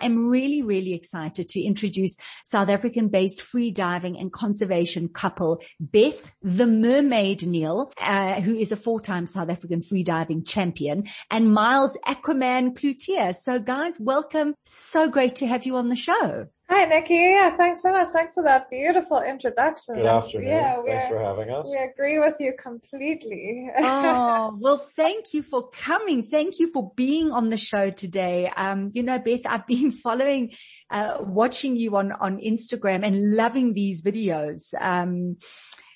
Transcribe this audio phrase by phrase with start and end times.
[0.00, 2.16] I am really, really excited to introduce
[2.46, 8.72] South African based free diving and conservation couple, Beth the Mermaid Neale, uh, who is
[8.72, 13.34] a four-time South African free diving champion and Miles Aquaman Cloutier.
[13.34, 14.54] So guys, welcome.
[14.64, 16.46] So great to have you on the show.
[16.72, 17.16] Hi, Nikki.
[17.16, 18.06] Yeah, thanks so much.
[18.14, 19.96] Thanks for that beautiful introduction.
[19.96, 20.48] Good afternoon.
[20.48, 21.68] Yeah, thanks for having us.
[21.70, 23.68] We agree with you completely.
[23.78, 26.30] oh, well, thank you for coming.
[26.30, 28.50] Thank you for being on the show today.
[28.56, 30.52] Um, you know, Beth, I've been following,
[30.90, 34.72] uh, watching you on, on Instagram and loving these videos.
[34.80, 35.36] Um,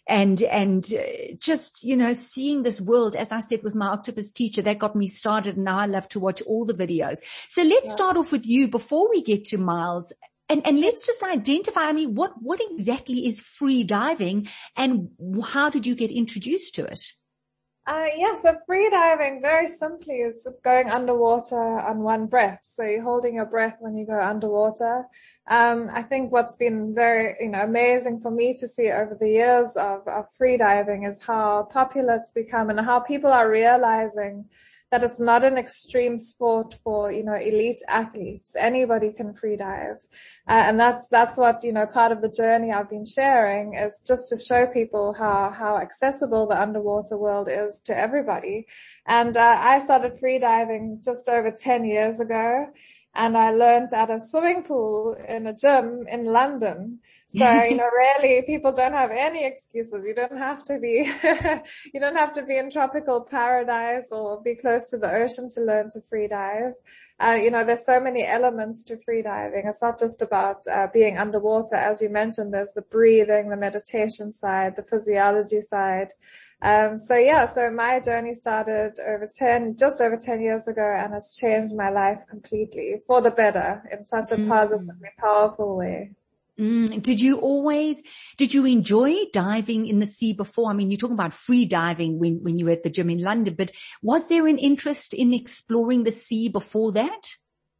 [0.07, 4.33] and and uh, just you know seeing this world as i said with my octopus
[4.33, 7.17] teacher that got me started and now i love to watch all the videos
[7.49, 7.93] so let's yeah.
[7.93, 10.15] start off with you before we get to miles
[10.49, 15.11] and, and let's just identify, I mean, what, what exactly is free diving and
[15.45, 17.01] how did you get introduced to it?
[17.89, 22.59] Uh, yeah, so free diving very simply is just going underwater on one breath.
[22.63, 25.05] So you're holding your breath when you go underwater.
[25.49, 29.29] Um, I think what's been very, you know, amazing for me to see over the
[29.29, 34.47] years of, of free diving is how popular it's become and how people are realizing
[34.91, 38.55] that it's not an extreme sport for, you know, elite athletes.
[38.57, 39.99] Anybody can free dive.
[40.49, 44.03] Uh, and that's, that's what, you know, part of the journey I've been sharing is
[44.07, 48.67] just to show people how, how accessible the underwater world is to everybody.
[49.07, 52.67] And, uh, I started free diving just over 10 years ago
[53.17, 57.01] and I learned at a swimming pool in a gym in London.
[57.29, 60.05] So, you know, really people don't have any excuses.
[60.07, 61.11] You don't have to be,
[61.95, 65.61] you don't have to be in tropical paradise or be close to the ocean to
[65.63, 66.75] learn to free dive.
[67.19, 69.65] Uh, you know, there's so many elements to free diving.
[69.67, 71.77] It's not just about uh, being underwater.
[71.77, 76.09] As you mentioned, there's the breathing, the meditation side, the physiology side.
[76.63, 81.15] Um, so yeah, so my journey started over 10, just over 10 years ago and
[81.15, 84.49] it's changed my life completely for the better in such a mm.
[84.49, 84.87] positive,
[85.19, 86.13] powerful way.
[86.59, 87.03] Mm.
[87.03, 88.03] Did you always,
[88.39, 90.71] did you enjoy diving in the sea before?
[90.71, 93.23] I mean, you're talking about free diving when, when you were at the gym in
[93.23, 97.37] London, but was there an interest in exploring the sea before that?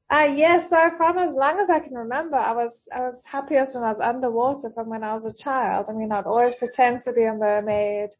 [0.09, 3.75] Uh, yeah, so from as long as I can remember, I was, I was happiest
[3.75, 5.87] when I was underwater from when I was a child.
[5.89, 8.11] I mean, I'd always pretend to be a mermaid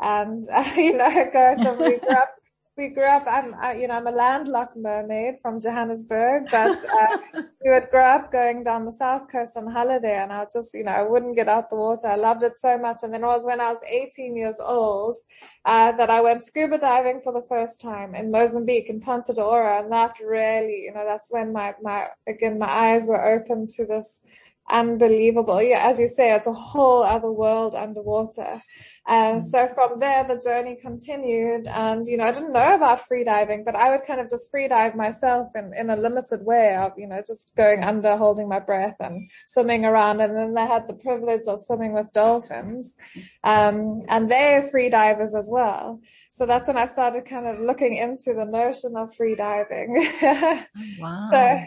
[0.00, 2.38] and, uh, you know, go, so we grew up
[2.78, 7.18] we grew up, I'm, uh, you know, I'm a landlocked mermaid from Johannesburg, but, uh,
[7.64, 10.84] we would grow up going down the south coast on holiday and I just, you
[10.84, 12.06] know, I wouldn't get out the water.
[12.06, 12.98] I loved it so much.
[13.02, 15.18] And then it was when I was 18 years old,
[15.64, 19.40] uh, that I went scuba diving for the first time in Mozambique in Ponta do
[19.40, 19.82] Ouro.
[19.82, 23.86] And that really, you know, that's when my, my, again, my eyes were open to
[23.86, 24.24] this,
[24.70, 25.62] unbelievable.
[25.62, 28.62] Yeah, as you say, it's a whole other world underwater.
[29.08, 29.44] And mm.
[29.44, 31.66] so from there, the journey continued.
[31.66, 34.50] And, you know, I didn't know about free diving, but I would kind of just
[34.50, 38.48] free dive myself in, in a limited way of, you know, just going under, holding
[38.48, 40.20] my breath and swimming around.
[40.20, 42.96] And then I had the privilege of swimming with dolphins.
[43.42, 46.00] Um, and they're free divers as well.
[46.30, 49.94] So that's when I started kind of looking into the notion of free diving.
[51.00, 51.28] wow.
[51.30, 51.58] So,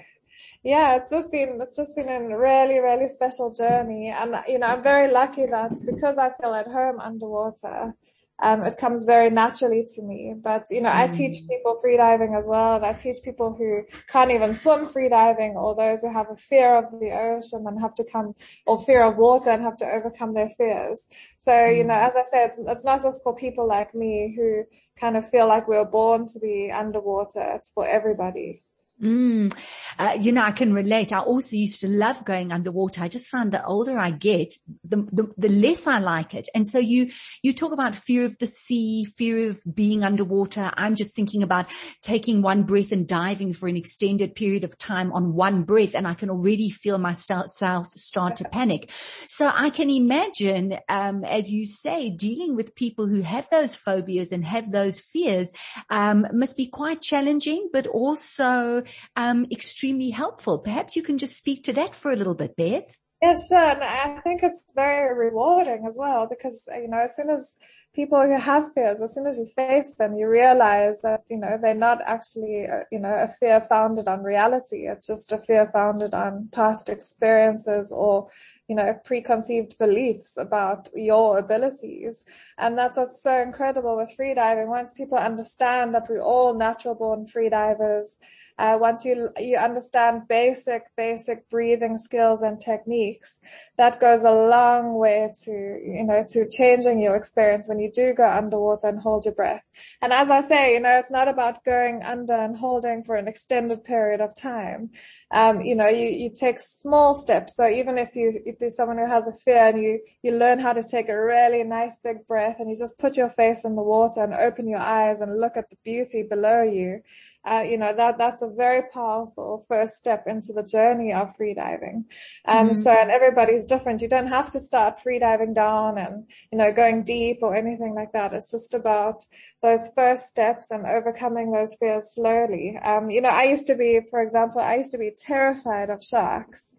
[0.63, 4.13] yeah, it's just been, it's just been a really, really special journey.
[4.15, 7.95] And, you know, I'm very lucky that because I feel at home underwater,
[8.43, 10.35] um, it comes very naturally to me.
[10.39, 10.95] But, you know, mm.
[10.95, 12.75] I teach people freediving as well.
[12.75, 16.75] And I teach people who can't even swim freediving or those who have a fear
[16.75, 18.33] of the ocean and have to come
[18.67, 21.09] or fear of water and have to overcome their fears.
[21.39, 21.77] So, mm.
[21.77, 24.63] you know, as I said, it's, it's not just for people like me who
[24.99, 27.53] kind of feel like we we're born to be underwater.
[27.55, 28.61] It's for everybody.
[29.01, 29.51] Mm.
[29.97, 31.11] Uh, you know, I can relate.
[31.11, 33.01] I also used to love going underwater.
[33.03, 34.53] I just found the older I get,
[34.83, 36.47] the, the, the, less I like it.
[36.53, 37.09] And so you,
[37.41, 40.71] you talk about fear of the sea, fear of being underwater.
[40.75, 41.73] I'm just thinking about
[42.03, 45.95] taking one breath and diving for an extended period of time on one breath.
[45.95, 48.91] And I can already feel myself start to panic.
[49.29, 54.31] So I can imagine, um, as you say, dealing with people who have those phobias
[54.31, 55.53] and have those fears,
[55.89, 58.83] um, must be quite challenging, but also
[59.15, 60.59] um, extremely helpful.
[60.59, 62.97] Perhaps you can just speak to that for a little bit, Beth.
[63.21, 63.69] Yeah, sure.
[63.69, 67.57] And I think it's very rewarding as well because, you know, as soon as
[67.93, 71.57] people who have fears, as soon as you face them, you realize that, you know,
[71.61, 74.87] they're not actually, uh, you know, a fear founded on reality.
[74.87, 78.29] It's just a fear founded on past experiences or,
[78.69, 82.23] you know, preconceived beliefs about your abilities.
[82.57, 84.67] And that's what's so incredible with freediving.
[84.67, 88.19] Once people understand that we're all natural born freedivers,
[88.57, 93.41] uh, once you, you understand basic, basic breathing skills and techniques,
[93.77, 98.13] that goes a long way to, you know, to changing your experience when you do
[98.13, 99.63] go underwater and hold your breath.
[100.01, 103.27] And as I say, you know, it's not about going under and holding for an
[103.27, 104.91] extended period of time.
[105.33, 107.55] Um, you know, you, you take small steps.
[107.57, 110.59] So even if you, if you're someone who has a fear and you, you learn
[110.59, 113.75] how to take a really nice big breath and you just put your face in
[113.75, 117.01] the water and open your eyes and look at the beauty below you,
[117.43, 122.05] uh, you know, that, that's a very powerful first step into the journey of freediving.
[122.47, 122.75] Um, mm-hmm.
[122.75, 124.01] so, and everybody's different.
[124.01, 128.11] You don't have to start freediving down and, you know, going deep or anything like
[128.11, 128.33] that.
[128.33, 129.23] It's just about
[129.63, 132.77] those first steps and overcoming those fears slowly.
[132.83, 136.03] Um, you know, I used to be, for example, I used to be terrified of
[136.03, 136.77] sharks.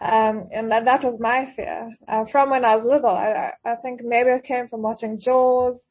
[0.00, 3.10] Um, and that, that was my fear, uh, from when I was little.
[3.10, 5.88] I, I think maybe it came from watching Jaws.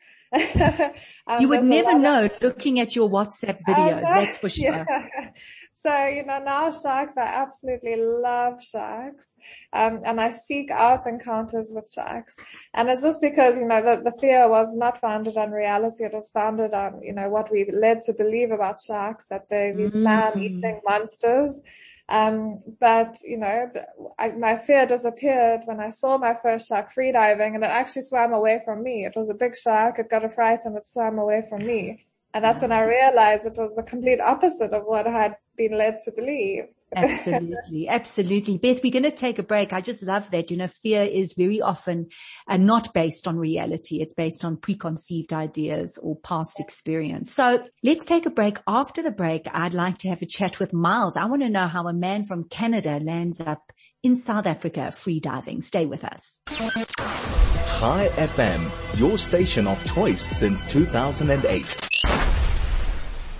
[1.27, 4.85] Um, you would never know of, looking at your WhatsApp videos, that's for sure.
[4.94, 5.30] Yeah.
[5.75, 9.35] So, you know, now sharks, I absolutely love sharks.
[9.74, 12.38] Um, and I seek out encounters with sharks.
[12.74, 16.06] And it's just because, you know, the, the fear was not founded on reality.
[16.06, 19.75] It was founded on, you know, what we led to believe about sharks, that they're
[19.75, 20.03] these mm.
[20.03, 21.62] man-eating monsters.
[22.10, 23.72] Um, but you know,
[24.20, 28.34] I, my fear disappeared when I saw my first shark freediving and it actually swam
[28.34, 29.06] away from me.
[29.06, 30.00] It was a big shark.
[30.00, 32.06] It got a fright and it swam away from me.
[32.34, 35.78] And that's when I realized it was the complete opposite of what I had been
[35.78, 36.66] led to believe.
[36.95, 37.88] Absolutely.
[37.88, 38.57] Absolutely.
[38.57, 39.74] Beth, we're going to take a break.
[39.74, 40.51] I just love that.
[40.51, 42.07] You know, fear is very often
[42.48, 44.01] uh, not based on reality.
[44.01, 47.34] It's based on preconceived ideas or past experience.
[47.34, 48.57] So let's take a break.
[48.68, 51.18] After the break, I'd like to have a chat with Miles.
[51.18, 53.72] I want to know how a man from Canada lands up
[54.04, 55.62] in South Africa free diving.
[55.62, 56.42] Stay with us.
[56.48, 61.93] Hi FM, your station of choice since 2008.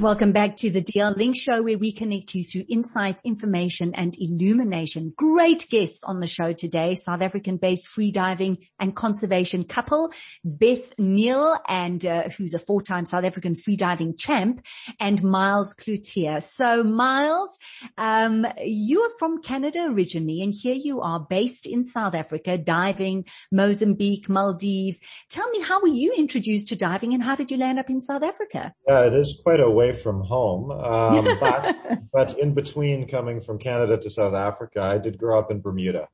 [0.04, 4.14] Welcome back to the DL Link Show where we connect you through insights, information and
[4.20, 5.14] illumination.
[5.16, 10.12] Great guests on the show today, South African based freediving and conservation couple,
[10.44, 14.66] Beth Neale and uh, who's a four-time South African freediving champ
[15.00, 16.44] and Miles Cloutier.
[16.44, 17.58] So Miles,
[17.98, 23.26] um, you are from Canada originally and here you are based in South Africa, diving
[23.54, 25.00] Mozambique, Maldives.
[25.30, 28.02] Tell me, how were you introduced to diving and how did you land up in
[28.02, 28.74] South Africa?
[28.86, 30.72] Yeah, it is quite a way away from home.
[30.72, 31.76] Um, but,
[32.12, 36.08] but in between coming from Canada to South Africa, I did grow up in Bermuda.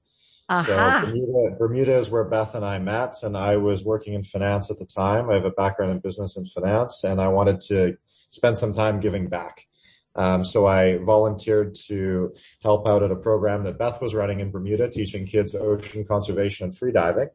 [0.49, 1.01] Uh-huh.
[1.05, 4.71] So Bermuda, Bermuda is where Beth and I met and I was working in finance
[4.71, 5.29] at the time.
[5.29, 7.97] I have a background in business and finance and I wanted to
[8.31, 9.67] spend some time giving back.
[10.15, 12.33] Um, so I volunteered to
[12.63, 16.65] help out at a program that Beth was running in Bermuda, teaching kids ocean conservation
[16.65, 17.29] and freediving.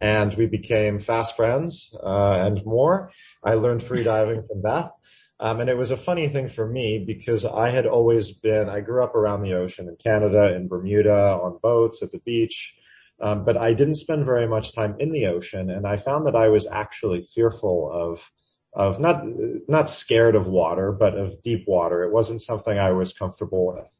[0.00, 3.12] And we became fast friends, uh, and more.
[3.42, 4.90] I learned freediving from Beth.
[5.38, 8.80] Um, and it was a funny thing for me because I had always been, I
[8.80, 12.74] grew up around the ocean in Canada, in Bermuda, on boats, at the beach.
[13.20, 16.36] Um, but I didn't spend very much time in the ocean and I found that
[16.36, 18.30] I was actually fearful of,
[18.74, 19.22] of not,
[19.68, 22.02] not scared of water, but of deep water.
[22.02, 23.90] It wasn't something I was comfortable with.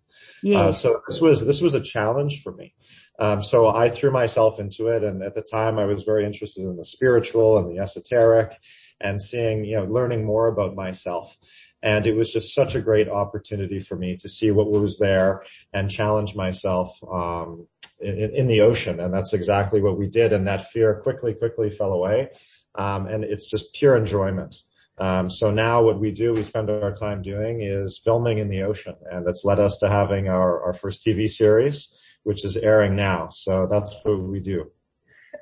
[0.43, 0.57] Yes.
[0.59, 2.75] Uh, so this was, this was a challenge for me.
[3.19, 6.65] Um, so I threw myself into it and at the time I was very interested
[6.65, 8.53] in the spiritual and the esoteric
[9.01, 11.37] and seeing, you know, learning more about myself.
[11.83, 15.45] And it was just such a great opportunity for me to see what was there
[15.73, 17.67] and challenge myself, um,
[18.01, 19.01] in, in, the ocean.
[19.01, 20.33] And that's exactly what we did.
[20.33, 22.31] And that fear quickly, quickly fell away.
[22.75, 24.55] Um, and it's just pure enjoyment.
[24.99, 28.63] Um, so now what we do, we spend our time doing is filming in the
[28.63, 32.97] ocean and that's led us to having our, our first TV series, which is airing
[32.97, 33.29] now.
[33.31, 34.71] So that's what we do.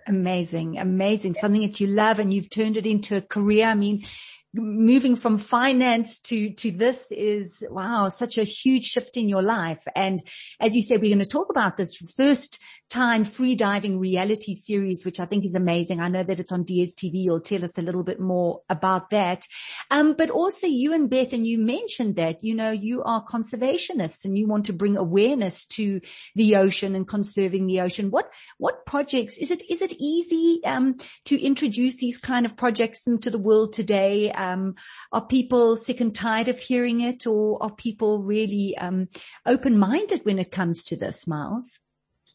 [0.06, 1.34] Amazing, amazing.
[1.34, 3.66] Something that you love and you've turned it into a career.
[3.66, 4.04] I mean,
[4.52, 9.82] moving from finance to, to this is, wow, such a huge shift in your life.
[9.96, 10.22] And
[10.60, 12.62] as you said, we're going to talk about this first
[12.94, 15.98] time free diving reality series, which I think is amazing.
[15.98, 17.10] I know that it's on DSTV.
[17.12, 19.48] You'll tell us a little bit more about that.
[19.90, 24.24] Um, but also you and Beth, and you mentioned that, you know, you are conservationists
[24.24, 26.00] and you want to bring awareness to
[26.36, 28.10] the ocean and conserving the ocean.
[28.10, 33.08] What, what projects, is it, is it easy, um, to introduce these kind of projects
[33.08, 34.30] into the world today?
[34.30, 34.76] Um,
[35.10, 39.08] are people sick and tired of hearing it or are people really, um,
[39.44, 41.80] open-minded when it comes to this, Miles?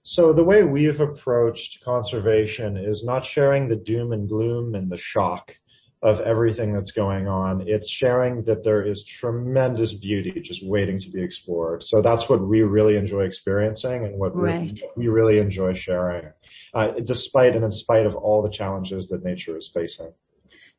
[0.10, 4.98] So the way we've approached conservation is not sharing the doom and gloom and the
[4.98, 5.56] shock
[6.02, 7.68] of everything that's going on.
[7.68, 11.84] It's sharing that there is tremendous beauty just waiting to be explored.
[11.84, 14.82] So that's what we really enjoy experiencing and what right.
[14.98, 16.32] we, we, really enjoy sharing,
[16.74, 20.12] uh, despite and in spite of all the challenges that nature is facing.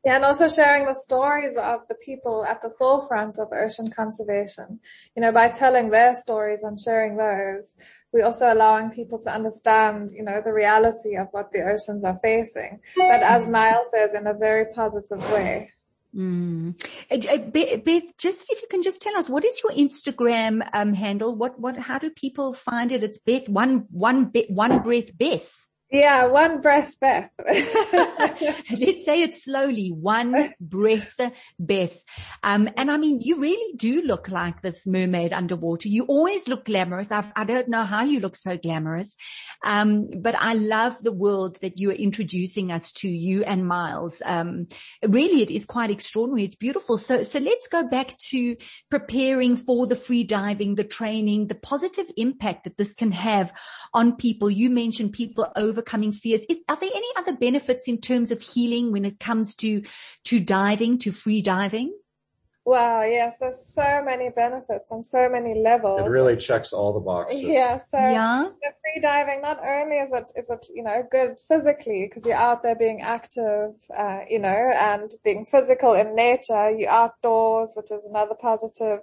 [0.03, 4.79] Yeah, and also sharing the stories of the people at the forefront of ocean conservation.
[5.15, 7.77] You know, by telling their stories and sharing those,
[8.11, 12.17] we're also allowing people to understand, you know, the reality of what the oceans are
[12.23, 12.79] facing.
[12.97, 15.71] But as Miles says, in a very positive way.
[16.15, 16.75] Mm.
[17.83, 21.35] Beth, just if you can just tell us, what is your Instagram um, handle?
[21.35, 23.03] What, what, how do people find it?
[23.03, 25.67] It's Beth, one, one, one breath Beth.
[25.91, 27.29] Yeah, one breath, Beth.
[27.45, 29.89] Let's say it slowly.
[29.89, 31.19] One breath,
[31.59, 32.01] Beth.
[32.41, 35.89] Um, and I mean, you really do look like this mermaid underwater.
[35.89, 37.11] You always look glamorous.
[37.11, 39.17] I've, I do not know how you look so glamorous.
[39.65, 44.21] Um, but I love the world that you are introducing us to, you and Miles.
[44.25, 44.67] Um,
[45.05, 46.45] really it is quite extraordinary.
[46.45, 46.97] It's beautiful.
[46.97, 48.55] So, so let's go back to
[48.89, 53.51] preparing for the free diving, the training, the positive impact that this can have
[53.93, 54.49] on people.
[54.49, 56.45] You mentioned people over overcoming fears.
[56.69, 59.81] Are there any other benefits in terms of healing when it comes to,
[60.25, 61.93] to diving, to free diving?
[62.63, 65.99] Wow, yes, there's so many benefits on so many levels.
[65.99, 67.41] It really checks all the boxes.
[67.41, 68.49] Yeah, so yeah.
[68.49, 72.61] free diving, not only is it, is it, you know, good physically because you're out
[72.61, 78.05] there being active, uh, you know, and being physical in nature, you're outdoors, which is
[78.05, 78.99] another positive.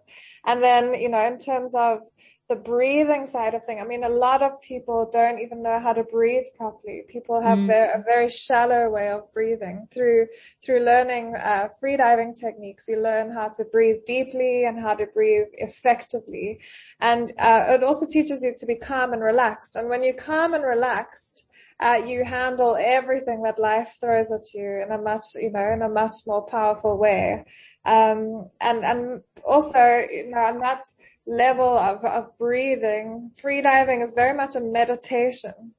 [0.47, 2.03] And then, you know, in terms of
[2.49, 3.79] the breathing side of thing.
[3.81, 7.03] I mean, a lot of people don't even know how to breathe properly.
[7.07, 7.69] People have mm.
[7.69, 10.29] a very shallow way of breathing through,
[10.65, 12.89] through learning, uh, freediving techniques.
[12.89, 16.61] You learn how to breathe deeply and how to breathe effectively.
[17.01, 19.77] And, uh, it also teaches you to be calm and relaxed.
[19.77, 21.45] And when you're calm and relaxed,
[21.81, 25.83] uh, you handle everything that life throws at you in a much, you know, in
[25.83, 27.45] a much more powerful way.
[27.85, 30.85] Um, and, and also, you know, and that
[31.29, 35.75] level of, of breathing, free diving is very much a meditation.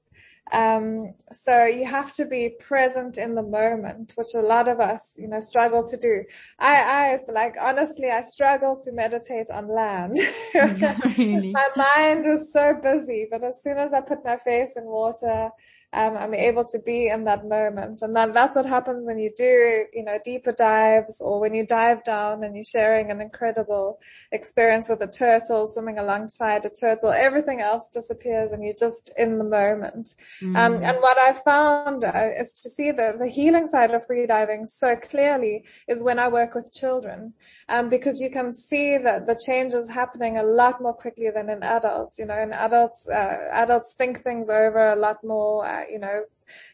[0.52, 5.16] Um, so you have to be present in the moment, which a lot of us,
[5.20, 6.24] you know, struggle to do.
[6.58, 10.18] I, I, like, honestly, I struggle to meditate on land.
[11.18, 11.52] really?
[11.54, 15.50] my mind is so busy, but as soon as I put my face in water,
[15.92, 18.02] um, I'm able to be in that moment.
[18.02, 21.66] And then that's what happens when you do, you know, deeper dives or when you
[21.66, 24.00] dive down and you're sharing an incredible
[24.32, 27.12] experience with a turtle, swimming alongside a turtle.
[27.12, 30.14] Everything else disappears and you're just in the moment.
[30.42, 30.58] Mm.
[30.58, 34.28] Um, and what I found uh, is to see the, the healing side of free
[34.28, 37.34] diving so clearly is when I work with children.
[37.68, 41.50] Um, because you can see that the change is happening a lot more quickly than
[41.50, 42.20] in adults.
[42.20, 46.24] You know, in adults, uh, adults think things over a lot more, uh, you know,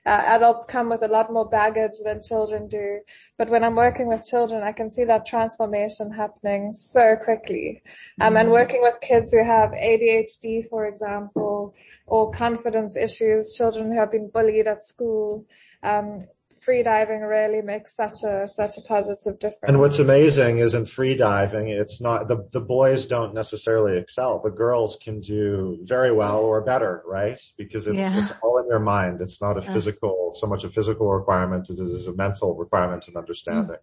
[0.05, 2.99] uh, adults come with a lot more baggage than children do.
[3.37, 7.81] But when I'm working with children, I can see that transformation happening so quickly.
[8.21, 8.37] Um, mm-hmm.
[8.37, 11.75] and working with kids who have ADHD, for example,
[12.07, 15.45] or confidence issues, children who have been bullied at school,
[15.83, 16.19] um,
[16.63, 19.63] free diving really makes such a such a positive difference.
[19.67, 24.41] And what's amazing is in free diving, it's not the the boys don't necessarily excel.
[24.43, 27.41] The girls can do very well or better, right?
[27.57, 28.17] Because it's yeah.
[28.19, 29.21] it's all in their mind.
[29.21, 33.07] It's not a physical so much a physical requirement as it is a mental requirement
[33.07, 33.77] and understanding.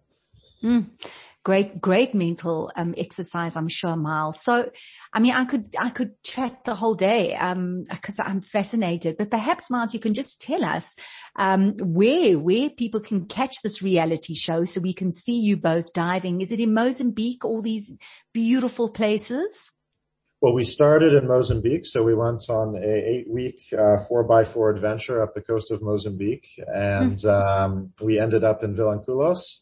[0.63, 0.81] Mm.
[0.81, 4.41] Mm great, great mental um, exercise, I'm sure, Miles.
[4.41, 4.69] So,
[5.11, 9.29] I mean, I could, I could chat the whole day, um, cause I'm fascinated, but
[9.29, 10.95] perhaps Miles, you can just tell us,
[11.35, 15.91] um, where, where people can catch this reality show so we can see you both
[15.93, 16.41] diving.
[16.41, 17.97] Is it in Mozambique, all these
[18.33, 19.71] beautiful places?
[20.39, 24.43] Well, we started in Mozambique, so we went on a eight week, uh, four by
[24.43, 27.29] four adventure up the coast of Mozambique and, mm-hmm.
[27.29, 29.59] um, we ended up in Vilanculos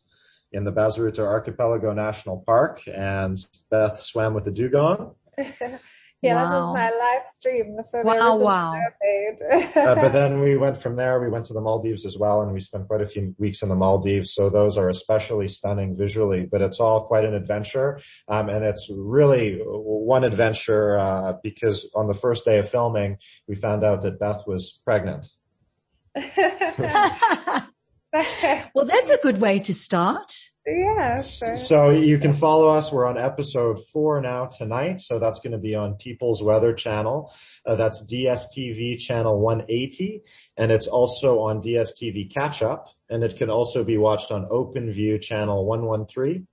[0.52, 5.16] in the Bazaruto Archipelago National Park and Beth swam with a dugong.
[6.22, 6.48] yeah, wow.
[6.48, 7.78] that was my live stream.
[7.84, 8.74] So wow, wow.
[8.74, 12.52] uh, but then we went from there, we went to the Maldives as well and
[12.52, 14.34] we spent quite a few weeks in the Maldives.
[14.34, 18.02] So those are especially stunning visually, but it's all quite an adventure.
[18.28, 23.18] Um, and it's really one adventure, uh, because on the first day of filming,
[23.48, 25.28] we found out that Beth was pregnant.
[28.74, 30.32] well, that's a good way to start.
[30.68, 31.22] Yeah.
[31.22, 31.58] Sure.
[31.58, 32.92] So you can follow us.
[32.92, 35.00] We're on episode four now tonight.
[35.00, 37.34] So that's going to be on People's Weather Channel.
[37.66, 40.22] Uh, that's DSTV channel 180.
[40.58, 42.90] And it's also on DSTV Catch Up.
[43.10, 46.48] And it can also be watched on OpenView channel 113.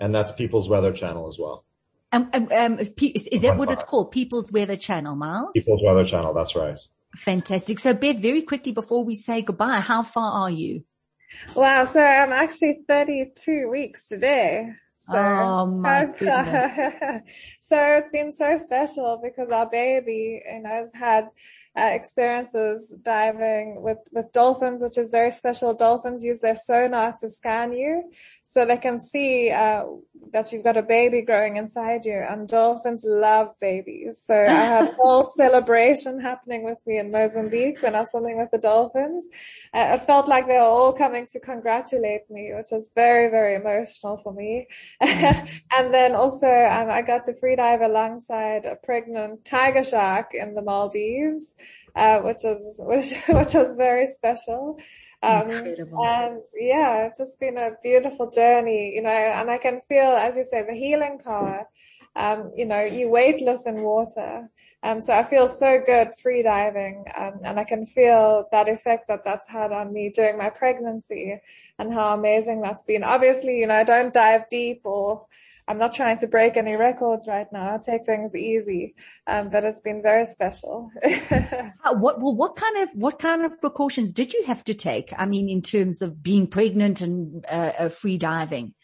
[0.00, 1.64] And that's People's Weather Channel as well.
[2.12, 2.92] Um, um, um is,
[3.30, 4.10] is that what it's called?
[4.10, 5.50] People's Weather Channel, Miles?
[5.54, 6.32] People's Weather Channel.
[6.32, 6.78] That's right.
[7.18, 7.78] Fantastic.
[7.78, 10.84] So Beth, very quickly before we say goodbye, how far are you?
[11.54, 11.84] Wow.
[11.84, 14.70] So I'm actually 32 weeks today.
[14.94, 16.74] So, oh my goodness.
[17.60, 21.28] so it's been so special because our baby, you know, has had
[21.78, 25.74] uh, experiences diving with, with dolphins, which is very special.
[25.74, 28.10] Dolphins use their sonar to scan you
[28.44, 29.84] so they can see, uh,
[30.32, 34.20] that you've got a baby growing inside you and dolphins love babies.
[34.24, 38.38] So I had a whole celebration happening with me in Mozambique when I was swimming
[38.38, 39.28] with the dolphins.
[39.72, 43.54] Uh, it felt like they were all coming to congratulate me, which was very, very
[43.54, 44.66] emotional for me.
[45.00, 50.62] and then also um, I got to freedive alongside a pregnant tiger shark in the
[50.62, 51.54] Maldives
[51.94, 54.78] uh, which was which which was very special.
[55.20, 60.12] Um, and yeah, it's just been a beautiful journey, you know, and I can feel,
[60.12, 61.66] as you say, the healing power.
[62.14, 64.48] Um, you know, you weightless in water.
[64.82, 69.08] Um, so I feel so good free diving, um, and I can feel that effect
[69.08, 71.40] that that's had on me during my pregnancy
[71.80, 73.02] and how amazing that's been.
[73.02, 75.26] Obviously, you know, I don't dive deep or
[75.68, 77.74] I'm not trying to break any records right now.
[77.74, 78.94] I take things easy,
[79.26, 80.90] um, but it's been very special.
[81.04, 85.12] what well, what kind of what kind of precautions did you have to take?
[85.16, 88.74] I mean, in terms of being pregnant and uh, uh, free diving.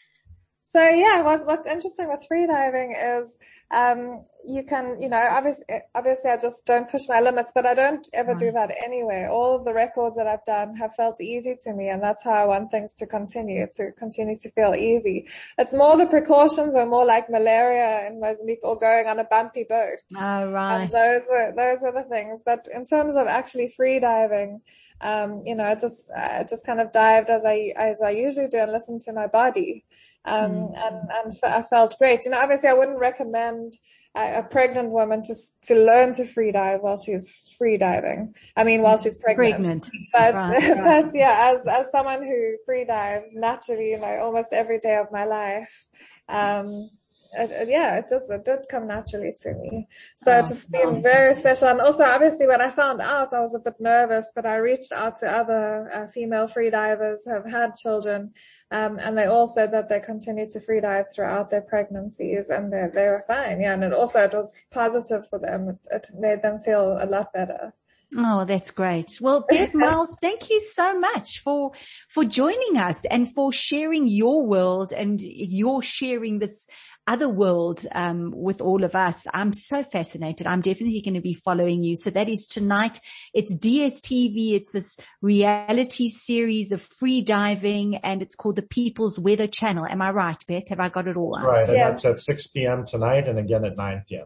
[0.75, 3.37] So yeah, what's, what's interesting with freediving is,
[3.73, 5.63] um, you can, you know, obviously,
[5.95, 8.39] obviously I just don't push my limits, but I don't ever right.
[8.39, 9.25] do that anyway.
[9.31, 12.33] All of the records that I've done have felt easy to me and that's how
[12.33, 15.29] I want things to continue, to continue to feel easy.
[15.57, 19.63] It's more the precautions are more like malaria in Mozambique or going on a bumpy
[19.63, 20.03] boat.
[20.17, 20.81] Oh, right.
[20.81, 22.43] And those are, those are the things.
[22.45, 24.59] But in terms of actually freediving,
[25.01, 28.47] um, you know, I just, I just kind of dived as I, as I usually
[28.47, 29.85] do and listened to my body.
[30.25, 30.73] Um, mm.
[30.75, 32.25] and, and I felt great.
[32.25, 33.77] You know, obviously I wouldn't recommend
[34.15, 38.33] a, a pregnant woman to, to learn to free dive while she's free diving.
[38.55, 39.55] I mean, while she's pregnant.
[39.55, 39.89] Pregnant.
[40.13, 41.05] But, right, right.
[41.05, 45.11] but yeah, as, as someone who free dives naturally, you know, almost every day of
[45.11, 45.87] my life,
[46.29, 46.89] um,
[47.37, 49.87] it, yeah, it just, it did come naturally to me.
[50.17, 51.67] So oh, it just been very special.
[51.67, 54.91] And also obviously when I found out, I was a bit nervous, but I reached
[54.91, 58.33] out to other uh, female freedivers who have had children.
[58.71, 62.87] Um, and they all said that they continued to freedive throughout their pregnancies and they,
[62.93, 63.61] they were fine.
[63.61, 63.73] Yeah.
[63.73, 65.69] And it also, it was positive for them.
[65.69, 67.73] It, it made them feel a lot better.
[68.17, 69.17] Oh, that's great.
[69.19, 71.71] Well, Beth Miles, thank you so much for,
[72.09, 76.67] for joining us and for sharing your world and your sharing this
[77.07, 79.27] other world, um, with all of us.
[79.33, 80.47] I'm so fascinated.
[80.47, 81.95] I'm definitely going to be following you.
[81.95, 82.99] So that is tonight.
[83.33, 84.53] It's DSTV.
[84.53, 89.85] It's this reality series of free diving and it's called the People's Weather Channel.
[89.85, 90.69] Am I right, Beth?
[90.69, 91.45] Have I got it all right?
[91.45, 91.63] Right.
[91.67, 91.91] And yeah.
[91.91, 92.85] that's at 6 p.m.
[92.85, 94.25] tonight and again at 9 p.m.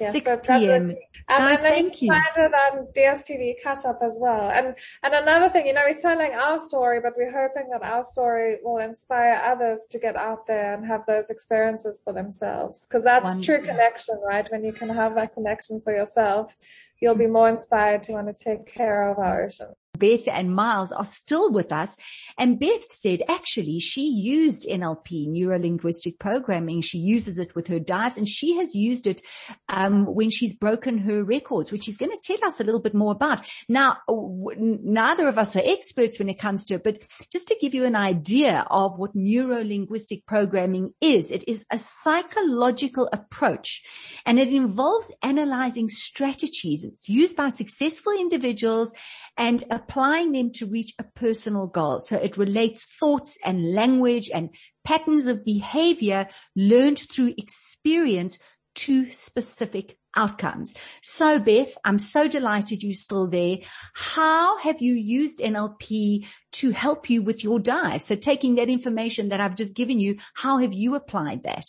[0.00, 0.90] Yeah, 6 so p.m.
[0.90, 0.96] Um,
[1.28, 2.08] Guys, and then thank you.
[2.08, 4.50] Find on DSTV catch up as well.
[4.50, 8.04] And, and another thing, you know, we're telling our story, but we're hoping that our
[8.04, 12.86] story will inspire others to get out there and have those experiences for themselves.
[12.90, 13.44] Cause that's Wonderful.
[13.44, 14.46] true connection, right?
[14.50, 16.56] When you can have that connection for yourself,
[17.00, 19.74] you'll be more inspired to want to take care of our ocean.
[19.98, 21.96] Beth and Miles are still with us.
[22.38, 26.82] And Beth said actually she used NLP, neuro-linguistic programming.
[26.82, 29.20] She uses it with her dives and she has used it
[29.68, 32.94] um, when she's broken her records, which she's going to tell us a little bit
[32.94, 33.50] more about.
[33.68, 37.56] Now, w- neither of us are experts when it comes to it, but just to
[37.60, 43.82] give you an idea of what neuro-linguistic programming is, it is a psychological approach
[44.26, 46.84] and it involves analyzing strategies.
[46.84, 48.94] It's used by successful individuals
[49.36, 52.00] and applying them to reach a personal goal.
[52.00, 58.38] So it relates thoughts and language and patterns of behavior learned through experience
[58.74, 60.74] to specific outcomes.
[61.02, 63.58] So Beth, I'm so delighted you're still there.
[63.94, 68.02] How have you used NLP to help you with your diet?
[68.02, 71.66] So taking that information that I've just given you, how have you applied that?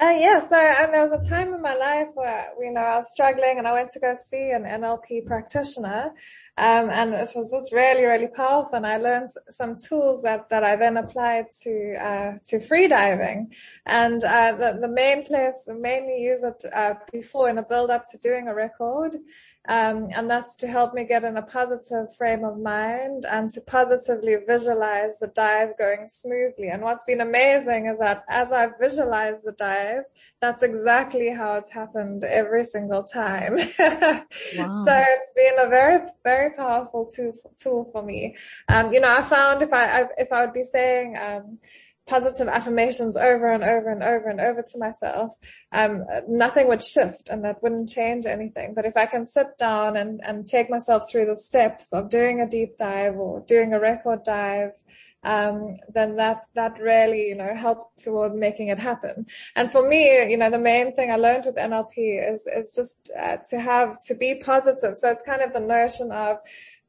[0.00, 3.10] Uh, yeah, so there was a time in my life where, you know, I was
[3.10, 6.14] struggling and I went to go see an NLP practitioner.
[6.56, 8.76] Um, and it was just really, really powerful.
[8.76, 13.52] And I learned some tools that, that I then applied to, uh, to freediving.
[13.86, 18.04] And, uh, the, the main place, mainly use it, uh, before in a build up
[18.12, 19.16] to doing a record.
[19.68, 23.60] Um, and that's to help me get in a positive frame of mind and to
[23.60, 26.68] positively visualize the dive going smoothly.
[26.68, 30.04] And what's been amazing is that as I've visualized the dive,
[30.40, 33.56] that's exactly how it's happened every single time.
[33.78, 34.24] wow.
[34.30, 38.36] So it's been a very, very powerful tool, tool for me.
[38.70, 41.58] Um, you know, I found if I, if I would be saying, um,
[42.08, 45.36] positive affirmations over and over and over and over to myself,
[45.72, 48.74] um, nothing would shift and that wouldn't change anything.
[48.74, 52.40] But if I can sit down and, and take myself through the steps of doing
[52.40, 54.72] a deep dive or doing a record dive,
[55.24, 59.26] um, then that, that really, you know, helped toward making it happen.
[59.56, 63.10] And for me, you know, the main thing I learned with NLP is, is just
[63.18, 64.96] uh, to have, to be positive.
[64.96, 66.38] So it's kind of the notion of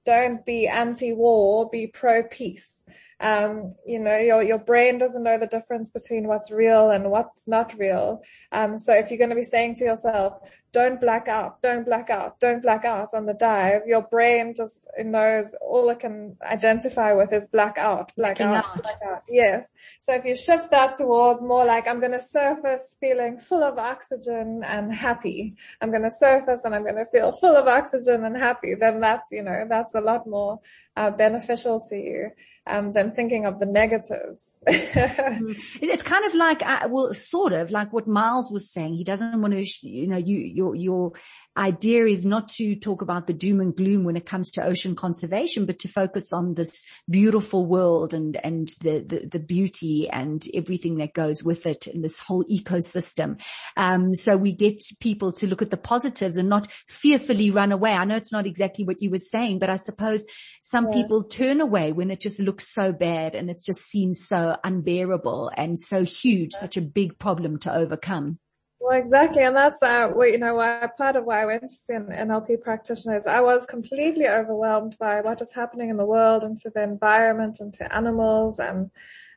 [0.06, 2.84] don't be anti-war, be pro-peace.
[3.20, 7.48] Um, you know, your, your brain doesn't know the difference between what's real and what's
[7.48, 8.22] not real.
[8.52, 10.34] Um, so if you're going to be saying to yourself,
[10.72, 14.88] don't black out, don't black out, don't black out on the dive, your brain just
[15.00, 19.24] knows all it can identify with is black out, black out, out, black out.
[19.28, 19.74] Yes.
[20.00, 23.78] So if you shift that towards more like, I'm going to surface feeling full of
[23.80, 25.56] oxygen and happy.
[25.82, 28.76] I'm going to surface and I'm going to feel full of oxygen and happy.
[28.80, 30.60] Then that's, you know, that's a lot more
[31.00, 32.30] uh, beneficial to you
[32.68, 34.62] um, than thinking of the negatives.
[34.68, 35.56] Mm.
[35.82, 38.96] it's kind of like, uh, well, sort of like what Miles was saying.
[38.96, 41.12] He doesn't want to, you know, you, your, your
[41.60, 44.96] idea is not to talk about the doom and gloom when it comes to ocean
[44.96, 50.42] conservation, but to focus on this beautiful world and, and the, the, the beauty and
[50.54, 53.42] everything that goes with it and this whole ecosystem.
[53.76, 57.94] Um, so we get people to look at the positives and not fearfully run away.
[57.94, 60.26] I know it's not exactly what you were saying, but I suppose
[60.64, 61.02] some yeah.
[61.02, 65.52] people turn away when it just looks so bad and it just seems so unbearable
[65.58, 68.40] and so huge, such a big problem to overcome.
[68.80, 69.44] Well, exactly.
[69.44, 72.08] And that's, uh, what, you know, why, part of why I went to see an
[72.08, 73.28] NLP practitioners.
[73.28, 77.60] I was completely overwhelmed by what is happening in the world and to the environment
[77.60, 78.90] and to animals and,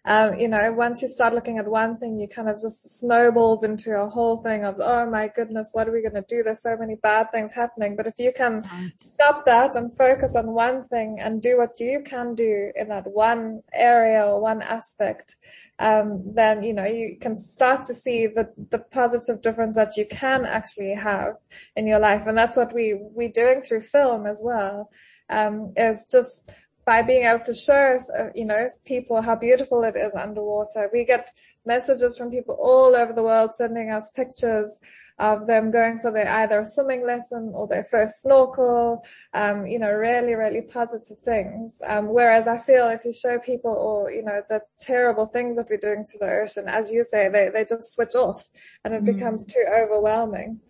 [0.04, 3.62] um, you know, once you start looking at one thing, you kind of just snowballs
[3.62, 6.42] into a whole thing of, oh my goodness, what are we going to do?
[6.42, 7.94] There's so many bad things happening.
[7.94, 8.64] But if you can
[8.96, 13.06] stop that and focus on one thing and do what you can do in that
[13.06, 15.36] one area or one aspect,
[15.78, 20.06] um, then, you know, you can start to see the, the positive difference that you
[20.06, 21.34] can actually have
[21.76, 22.26] in your life.
[22.26, 24.90] And that's what we, we're doing through film as well,
[25.30, 26.50] um, is just,
[26.84, 30.90] by being able to show, uh, you know, people how beautiful it is underwater.
[30.92, 31.30] We get
[31.64, 34.80] messages from people all over the world sending us pictures
[35.18, 39.78] of them going for their either a swimming lesson or their first snorkel, um, you
[39.78, 41.80] know, really, really positive things.
[41.86, 45.68] Um, whereas I feel if you show people or, you know, the terrible things that
[45.70, 48.50] we're doing to the ocean, as you say, they, they just switch off
[48.84, 49.14] and it mm.
[49.14, 50.60] becomes too overwhelming.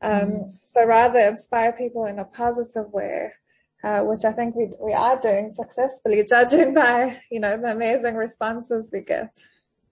[0.00, 0.58] Um, mm.
[0.62, 3.32] so rather inspire people in a positive way
[3.84, 8.14] uh, which I think we we are doing successfully, judging by you know the amazing
[8.14, 9.30] responses we get.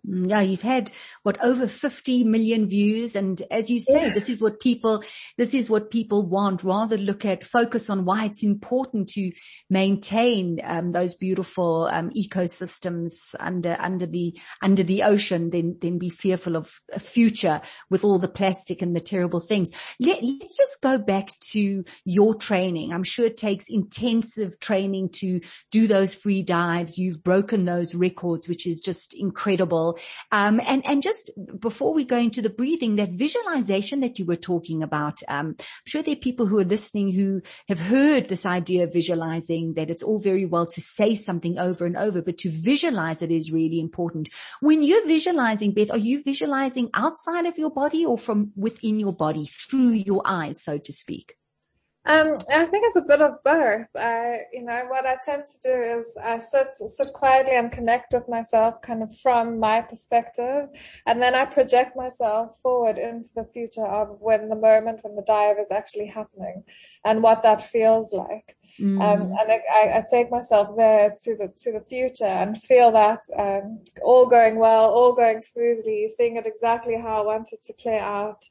[0.08, 0.90] Mm, yeah, you've had
[1.22, 3.16] what over 50 million views.
[3.16, 4.12] And as you say, yeah.
[4.12, 5.02] this is what people,
[5.36, 6.64] this is what people want.
[6.64, 9.32] Rather look at focus on why it's important to
[9.68, 16.10] maintain um, those beautiful um, ecosystems under, under the, under the ocean than, than be
[16.10, 19.70] fearful of a future with all the plastic and the terrible things.
[20.00, 22.92] Let, let's just go back to your training.
[22.92, 25.40] I'm sure it takes intensive training to
[25.70, 26.98] do those free dives.
[26.98, 29.95] You've broken those records, which is just incredible.
[30.32, 31.30] Um, and, and just
[31.60, 35.86] before we go into the breathing, that visualization that you were talking about, um, I'm
[35.86, 39.90] sure there are people who are listening who have heard this idea of visualizing that
[39.90, 43.52] it's all very well to say something over and over, but to visualize it is
[43.52, 44.28] really important.
[44.60, 49.12] When you're visualizing, Beth, are you visualizing outside of your body or from within your
[49.12, 51.34] body through your eyes, so to speak?
[52.06, 53.88] Um, I think it's a bit of both.
[53.96, 58.14] I, you know, what I tend to do is I sit, sit quietly and connect
[58.14, 60.68] with myself kind of from my perspective.
[61.06, 65.22] And then I project myself forward into the future of when the moment when the
[65.22, 66.62] dive is actually happening
[67.04, 68.56] and what that feels like.
[68.78, 69.00] Mm.
[69.00, 73.20] Um, and I, I, take myself there to the to the future and feel that
[73.38, 77.72] um, all going well, all going smoothly, seeing it exactly how I want it to
[77.72, 78.44] play out.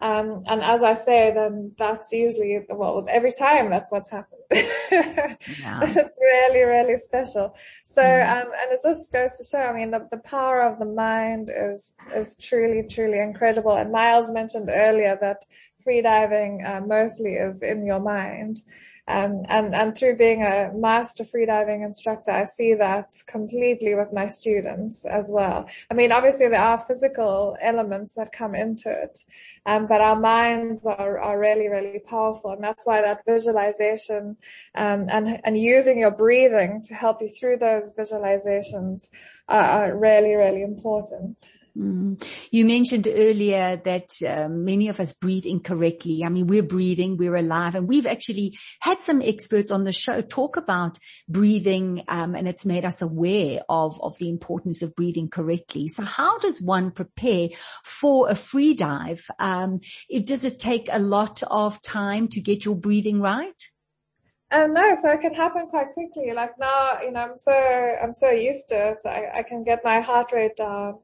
[0.00, 4.42] Um, and as I say, then that's usually, well, every time that's what's happened.
[4.52, 5.80] yeah.
[5.82, 7.56] it's really, really special.
[7.84, 8.30] So, mm.
[8.30, 11.50] um, and it just goes to show, I mean, the, the power of the mind
[11.54, 13.72] is, is truly, truly incredible.
[13.72, 15.44] And Miles mentioned earlier that
[15.88, 18.60] freediving uh, mostly is in your mind.
[19.08, 24.28] Um, and, and through being a master freediving instructor, I see that completely with my
[24.28, 25.66] students as well.
[25.90, 29.24] I mean, obviously there are physical elements that come into it,
[29.64, 32.50] um, but our minds are, are really, really powerful.
[32.50, 34.36] And that's why that visualization,
[34.74, 39.08] um, and, and using your breathing to help you through those visualizations
[39.48, 41.48] are, are really, really important.
[41.78, 42.48] Mm.
[42.50, 46.24] You mentioned earlier that uh, many of us breathe incorrectly.
[46.24, 50.20] I mean, we're breathing, we're alive, and we've actually had some experts on the show
[50.20, 55.28] talk about breathing, um, and it's made us aware of of the importance of breathing
[55.28, 55.86] correctly.
[55.86, 57.50] So, how does one prepare
[57.84, 59.24] for a free dive?
[59.38, 63.62] Um, it, does it take a lot of time to get your breathing right?
[64.50, 66.32] Um, no, so it can happen quite quickly.
[66.32, 68.98] Like now, you know, I'm so, I'm so used to it.
[69.04, 71.00] I, I can get my heart rate down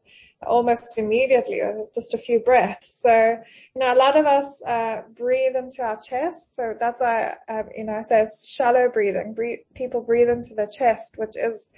[0.46, 3.02] almost immediately with just a few breaths.
[3.02, 6.56] So, you know, a lot of us, uh, breathe into our chest.
[6.56, 9.34] So that's why, um, you know, I say shallow breathing.
[9.34, 11.70] Breathe, people breathe into the chest, which is,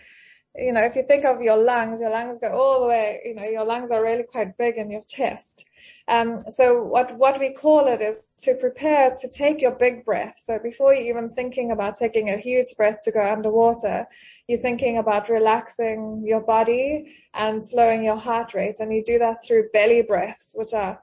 [0.54, 3.34] you know, if you think of your lungs, your lungs go all the way, you
[3.34, 5.64] know, your lungs are really quite big in your chest.
[6.08, 10.36] Um, so what, what we call it is to prepare to take your big breath.
[10.38, 14.06] So before you're even thinking about taking a huge breath to go underwater,
[14.46, 18.76] you're thinking about relaxing your body and slowing your heart rate.
[18.78, 21.00] And you do that through belly breaths, which are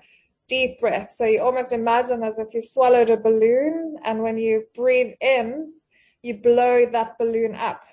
[0.47, 1.17] deep breaths.
[1.17, 5.73] So you almost imagine as if you swallowed a balloon and when you breathe in,
[6.21, 7.83] you blow that balloon up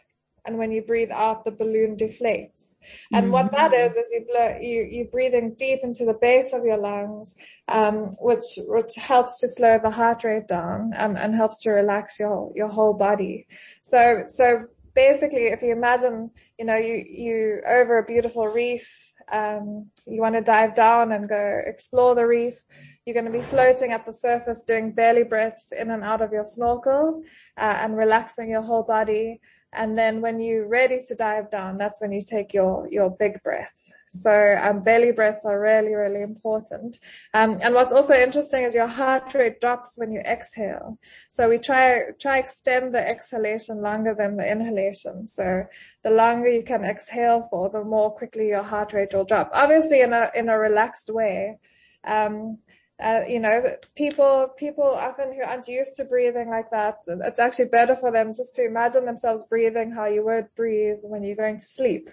[0.44, 2.76] and when you breathe out, the balloon deflates.
[3.12, 3.32] And mm-hmm.
[3.32, 6.78] what that is, is you blow, you, you're breathing deep into the base of your
[6.78, 7.36] lungs,
[7.68, 12.18] um, which, which helps to slow the heart rate down and, and helps to relax
[12.18, 13.46] your, your whole body.
[13.82, 19.90] So, so basically, if you imagine, you know, you, you over a beautiful reef, um,
[20.06, 22.64] you want to dive down and go explore the reef.
[23.04, 26.32] You're going to be floating at the surface doing belly breaths in and out of
[26.32, 27.22] your snorkel,
[27.56, 29.40] uh, and relaxing your whole body.
[29.72, 33.42] And then when you're ready to dive down, that's when you take your, your big
[33.42, 33.72] breath.
[34.10, 36.98] So um, belly breaths are really, really important.
[37.32, 40.98] Um, and what's also interesting is your heart rate drops when you exhale.
[41.30, 45.28] So we try try extend the exhalation longer than the inhalation.
[45.28, 45.62] So
[46.02, 49.50] the longer you can exhale for, the more quickly your heart rate will drop.
[49.52, 51.58] Obviously, in a in a relaxed way.
[52.02, 52.58] Um,
[53.02, 57.66] uh, you know, people, people often who aren't used to breathing like that, it's actually
[57.66, 61.58] better for them just to imagine themselves breathing how you would breathe when you're going
[61.58, 62.10] to sleep.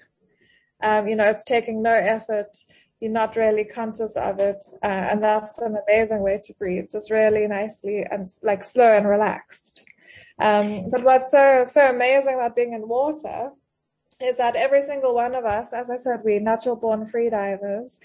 [0.82, 2.58] Um, you know, it's taking no effort.
[3.00, 4.66] You're not really conscious of it.
[4.84, 9.08] Uh, and that's an amazing way to breathe, just really nicely and like slow and
[9.08, 9.82] relaxed.
[10.40, 13.52] Um, but what's so, so amazing about being in water
[14.22, 18.00] is that every single one of us, as I said, we're natural born free divers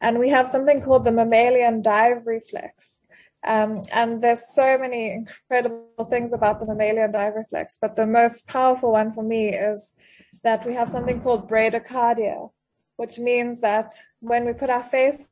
[0.00, 3.04] and we have something called the mammalian dive reflex.
[3.46, 8.46] Um, and there's so many incredible things about the mammalian dive reflex, but the most
[8.48, 9.94] powerful one for me is
[10.42, 12.50] that we have something called bradycardia,
[12.96, 15.28] which means that when we put our faces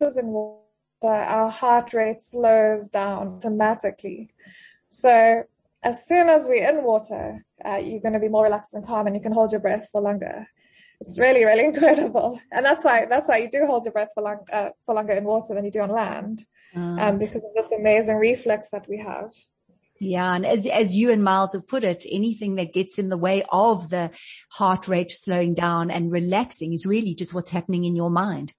[0.00, 0.58] in water,
[1.02, 4.30] our heart rate slows down automatically.
[4.90, 5.44] So
[5.82, 9.06] as soon as we're in water, uh, you're going to be more relaxed and calm
[9.06, 10.46] and you can hold your breath for longer.
[11.02, 12.40] It's really, really incredible.
[12.50, 15.12] And that's why, that's why you do hold your breath for long, uh, for longer
[15.12, 16.44] in water than you do on land.
[16.74, 19.32] Um, um, because of this amazing reflex that we have.
[20.00, 20.34] Yeah.
[20.34, 23.44] And as, as you and Miles have put it, anything that gets in the way
[23.52, 24.10] of the
[24.50, 28.54] heart rate slowing down and relaxing is really just what's happening in your mind.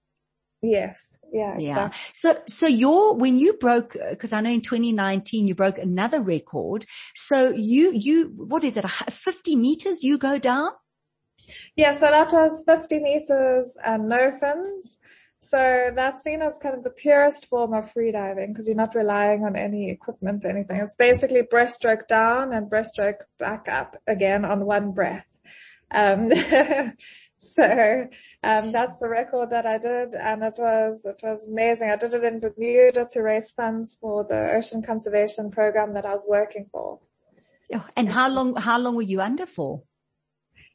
[0.62, 1.15] Yes.
[1.34, 1.56] Yeah.
[1.58, 1.89] Yeah.
[2.13, 6.86] So, so your, when you broke, cause I know in 2019 you broke another record.
[7.15, 8.89] So you, you, what is it?
[8.89, 10.69] 50 meters you go down?
[11.75, 14.99] Yeah, so that was 50 meters and no fins.
[15.45, 19.43] So that's seen as kind of the purest form of freediving because you're not relying
[19.43, 20.77] on any equipment or anything.
[20.77, 25.27] It's basically breaststroke down and breaststroke back up again on one breath.
[25.91, 26.32] Um,
[27.38, 28.08] so,
[28.41, 31.91] um, that's the record that I did and it was, it was amazing.
[31.91, 36.13] I did it in Bermuda to raise funds for the ocean conservation program that I
[36.13, 36.99] was working for.
[37.73, 39.84] Oh, and how long, how long were you under for?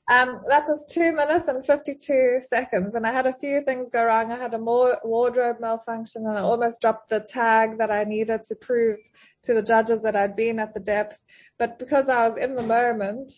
[0.09, 4.05] Um, that was two minutes and 52 seconds and I had a few things go
[4.05, 4.33] wrong.
[4.33, 8.45] I had a more wardrobe malfunction and I almost dropped the tag that I needed
[8.45, 8.99] to prove
[9.43, 11.19] to the judges that I'd been at the depth.
[11.59, 13.33] But because I was in the moment,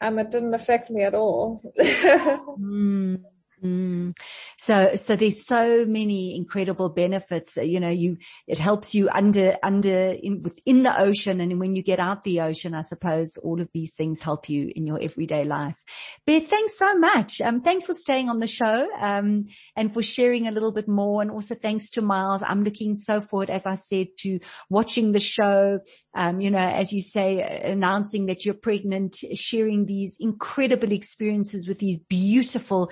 [0.00, 1.62] um, it didn't affect me at all.
[1.80, 3.22] mm.
[3.64, 4.12] Mm.
[4.58, 7.56] So, so there's so many incredible benefits.
[7.56, 11.40] You know, you, it helps you under, under, in, within the ocean.
[11.40, 14.70] And when you get out the ocean, I suppose all of these things help you
[14.76, 15.82] in your everyday life.
[16.26, 17.40] Beth, thanks so much.
[17.40, 21.22] Um, thanks for staying on the show, um, and for sharing a little bit more.
[21.22, 22.42] And also thanks to Miles.
[22.46, 24.38] I'm looking so forward, as I said, to
[24.68, 25.80] watching the show.
[26.14, 31.78] Um, you know, as you say, announcing that you're pregnant, sharing these incredible experiences with
[31.78, 32.90] these beautiful,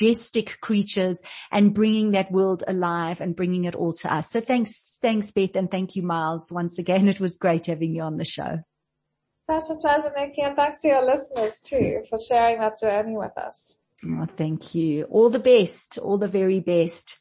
[0.00, 4.30] majestic creatures and bringing that world alive and bringing it all to us.
[4.30, 7.08] So thanks, thanks Beth and thank you Miles once again.
[7.08, 8.60] It was great having you on the show.
[9.38, 13.36] Such a pleasure, Nikki, and thanks to your listeners too for sharing that journey with
[13.36, 13.78] us.
[14.04, 15.04] Oh, thank you.
[15.04, 15.98] All the best.
[15.98, 17.18] All the very best.